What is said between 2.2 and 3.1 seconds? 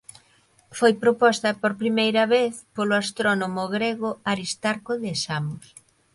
vez polo